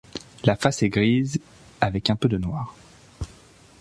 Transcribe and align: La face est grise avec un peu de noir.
La 0.45 0.55
face 0.55 0.81
est 0.81 0.89
grise 0.89 1.37
avec 1.79 2.09
un 2.09 2.15
peu 2.15 2.27
de 2.27 2.39
noir. 2.39 2.73